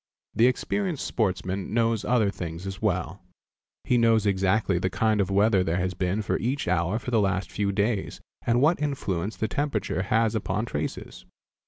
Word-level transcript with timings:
The 0.33 0.47
experienced 0.47 1.05
sportsman 1.05 1.75
knows 1.75 2.03
other 2.03 2.31
things 2.31 2.65
as 2.65 2.81
well. 2.81 3.21
He 3.83 3.99
knows 3.99 4.25
exactly 4.25 4.79
the 4.79 4.89
kind 4.89 5.21
of 5.21 5.29
weather 5.29 5.63
there 5.63 5.77
has 5.77 5.93
been 5.93 6.23
each 6.39 6.67
hour 6.67 6.97
for 6.97 7.11
the 7.11 7.21
last 7.21 7.51
few 7.51 7.71
days 7.71 8.19
and 8.43 8.59
what 8.61 8.81
influence 8.81 9.35
the 9.37 9.47
temperature 9.47 10.01
has 10.01 10.33
upon 10.33 10.65
traces. 10.65 11.27